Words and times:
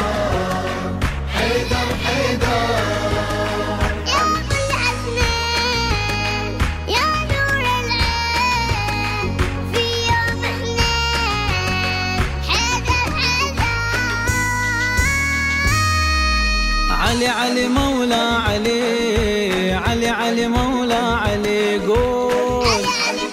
علي 20.42 20.48
مولا 20.48 21.02
علي 21.22 21.78
قول. 21.78 22.82
علي 23.06 23.26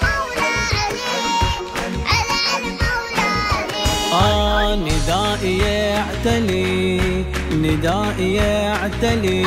علي 2.53 2.73
علي 4.13 4.13
علي 4.13 4.75
ندائي 4.75 5.57
يعتلي 5.57 7.01
ندائي 7.51 8.33
يعتلي. 8.33 9.45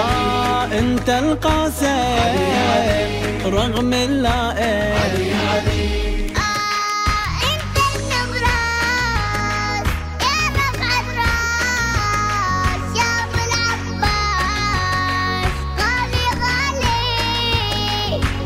آه 0.00 0.64
انت 0.78 1.08
القاسم. 1.08 1.84
رغم 3.44 3.92
اللائم 3.94 5.38
علي 5.48 6.24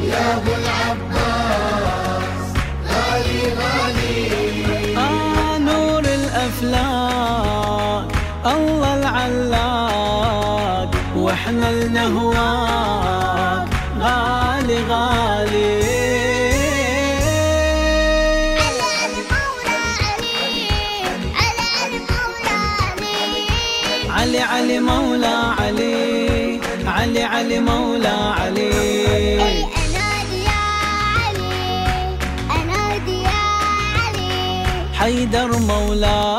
يا 0.08 0.36
ابو 0.36 0.52
العباس 0.62 2.40
غالي 2.90 3.40
غالي 3.60 4.96
آه 4.96 5.58
نور 5.58 6.00
الافلاك 6.00 8.08
الله 8.46 8.94
العلاق 8.94 10.90
وإحنا 11.16 11.70
النهواك 11.70 13.68
غالي 14.00 14.78
غالي 14.90 15.88
علي 24.10 24.40
علي 24.40 24.80
مولا 24.80 25.36
علي 25.60 26.60
علي 26.86 27.22
علي 27.24 27.60
مولا 27.60 28.16
علي 28.38 28.70
علي 29.40 29.64
علي 29.96 30.46
علي 31.18 31.52
انادي 32.56 33.22
يا 33.22 33.22
علي 33.22 33.22
انادي 33.22 33.22
يا 33.22 33.42
علي 33.98 34.64
حيدر 34.98 35.58
مولا 35.58 36.38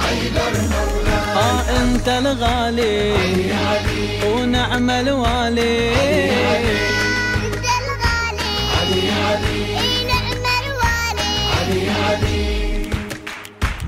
حيدر 0.00 0.52
مولاي 0.72 1.11
آه 1.36 1.60
أنت 1.82 2.08
الغالي. 2.08 3.14
ونعم 4.26 4.90
الوالي. 4.90 5.92
انت 7.44 7.66
الغالي 7.80 8.54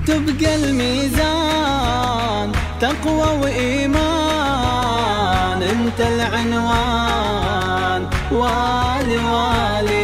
تبقى 0.07 0.55
الميزان 0.55 2.51
تقوى 2.81 3.29
وإيمان. 3.41 4.03
أنت 5.63 5.99
العنوان. 6.01 8.01
والي 8.31 9.17
والي. 9.17 9.94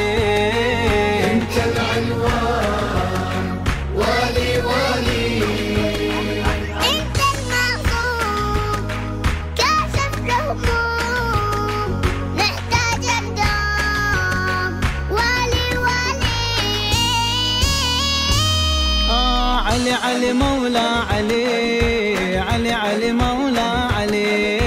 علي 19.92 20.14
علي 20.14 20.34
مولا 20.34 20.88
علي 21.12 22.38
علي 22.38 22.72
علي 22.74 23.12
مولا 23.12 23.68
علي 23.98 24.60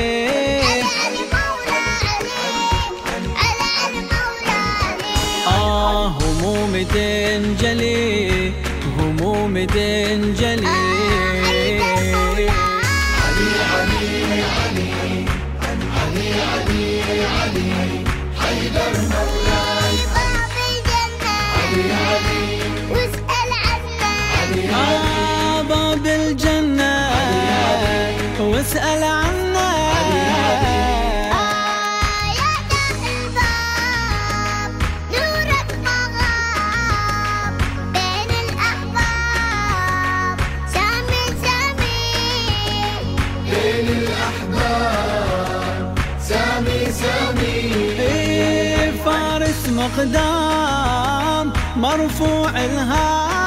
علي 0.92 1.24
مولا 1.32 1.78
علي 3.08 3.32
علي 3.80 4.00
مولا 4.12 4.58
علي 4.84 5.46
آه 5.46 6.08
همومي 6.08 6.84
تنجلي 6.84 8.52
همومي 8.98 9.66
تنجلي 9.66 10.66
علي 13.24 13.58
علي 13.72 14.00
علي 14.04 14.84
علي 16.04 16.30
علي 16.52 17.24
علي 17.24 18.04
حيدر 18.40 18.92
مولاي 19.12 19.53
آه 26.04 26.10
باب 26.10 26.20
الجنة 26.20 27.10
واسأل 28.40 29.02
عنه 29.04 29.58
آه 31.32 32.26
يا 32.38 32.50
بين 37.92 38.30
الأحباب 38.48 40.38
سامي 40.74 41.22
سامي 41.42 42.00
بين 43.50 43.88
الأحباب 43.98 45.86
سامي 46.28 46.80
سامي 46.92 47.58
فارس 49.04 49.62
مقدام 49.68 51.46
مرفوع 51.76 52.50
الهام. 52.50 53.43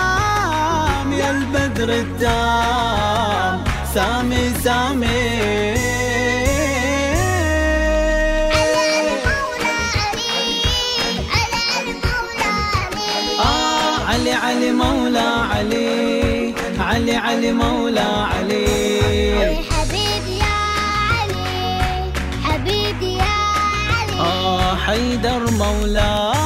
يا 1.18 1.30
البدر 1.32 1.90
التام 1.90 3.64
سامي 3.94 4.54
سامي. 4.64 5.78
علي 14.10 14.34
علي 14.34 14.72
علي 14.72 14.72
علي 14.72 14.72
علي. 15.52 16.54
علي 16.80 17.16
آه 17.16 17.16
علي 17.16 17.52
مولا 17.52 18.08
علي 18.32 18.68
حبيبي 19.72 20.34
يا 20.44 20.58
علي 21.12 22.12
حبيبي 22.44 23.12
يا 23.18 23.36
علي. 23.90 24.20
آه 24.20 24.76
حيدر 24.76 25.52
مولا. 25.52 26.37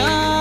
علي 0.00 0.33